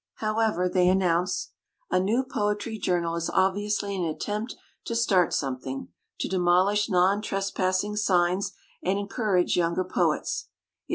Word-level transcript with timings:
However, 0.15 0.67
they 0.67 0.89
announce: 0.89 1.51
A 1.91 1.99
new 1.99 2.23
poetry 2.23 2.79
Journal 2.79 3.13
is 3.15 3.29
obviously 3.29 3.95
an 3.95 4.03
at 4.03 4.19
tempt 4.19 4.55
to 4.85 4.95
start 4.95 5.31
something— 5.31 5.89
to 6.21 6.27
demolish 6.27 6.89
non 6.89 7.21
trespassing 7.21 7.95
signs 7.95 8.53
and 8.81 8.97
encourage 8.97 9.55
younger 9.55 9.83
poets. 9.83 10.47